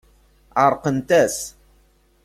Ɛerqent-as. 0.63 1.37